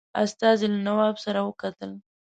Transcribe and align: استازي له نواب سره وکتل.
استازي 0.23 0.67
له 0.73 0.79
نواب 0.87 1.15
سره 1.25 1.39
وکتل. 1.47 1.91